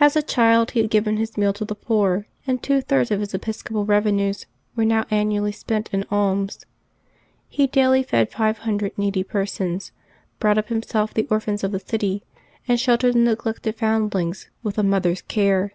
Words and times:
As 0.00 0.16
a 0.16 0.22
child 0.22 0.70
he 0.70 0.80
had 0.80 0.88
given 0.88 1.18
his 1.18 1.36
meal 1.36 1.52
to 1.52 1.66
the 1.66 1.74
poor, 1.74 2.26
and 2.46 2.62
two 2.62 2.80
thirds 2.80 3.10
of 3.10 3.20
his 3.20 3.34
episcopal 3.34 3.84
revenues 3.84 4.46
were 4.74 4.86
now 4.86 5.04
annually 5.10 5.52
spent 5.52 5.90
in 5.92 6.06
alms. 6.10 6.64
He 7.50 7.66
daily 7.66 8.02
fed 8.02 8.32
five 8.32 8.56
hundred 8.60 8.96
needy 8.96 9.22
persons, 9.24 9.92
brought 10.38 10.56
up 10.56 10.68
himself 10.68 11.12
the 11.12 11.26
orphans 11.30 11.62
of 11.62 11.72
the 11.72 11.80
city, 11.80 12.22
and 12.66 12.80
sheltered 12.80 13.12
the 13.12 13.18
neglected 13.18 13.76
foundlings 13.76 14.48
with 14.62 14.78
a 14.78 14.82
mother's 14.82 15.20
care. 15.20 15.72